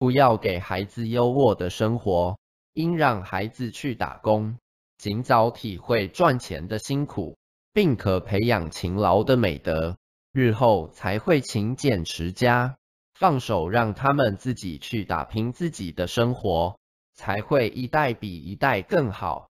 [0.00, 2.38] 不要给孩子优渥的生活
[2.72, 4.56] 应让孩子去打工
[4.96, 7.36] 尽早体会赚钱的辛苦
[7.74, 9.98] 并可培养勤劳的美德
[10.32, 12.78] 日后才会勤俭持家。
[13.12, 16.78] 放手让他们自己去打拼自己的生活
[17.12, 19.49] 才会一代比一代更好